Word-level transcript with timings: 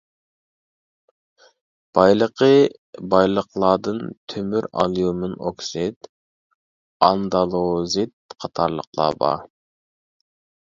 بايلىقى 1.97 2.47
بايلىقلاردىن 3.13 3.99
تۆمۈر 4.33 4.67
ئاليۇمىن 4.83 5.35
ئوكسىد، 5.49 6.09
ئاندالۇزىت 7.09 8.37
قاتارلىقلار 8.45 9.19
بار. 9.25 9.45